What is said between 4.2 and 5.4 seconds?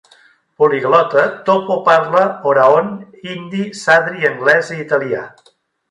anglès i italià.